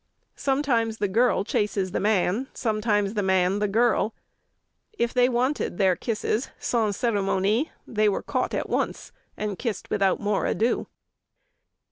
Sometimes 0.35 0.97
the 0.97 1.07
girl 1.07 1.43
chases 1.43 1.91
the 1.91 1.99
man, 1.99 2.47
sometimes 2.55 3.13
the 3.13 3.21
man 3.21 3.59
the 3.59 3.67
girl. 3.67 4.15
If 4.97 5.13
they 5.13 5.29
wanted 5.29 5.77
their 5.77 5.95
kisses 5.95 6.49
sans 6.57 6.97
ceremonie 6.97 7.69
they 7.85 8.09
were 8.09 8.23
caught 8.23 8.55
at 8.55 8.67
once, 8.67 9.11
and 9.37 9.59
kissed 9.59 9.91
without 9.91 10.19
more 10.19 10.47
ado." 10.47 10.87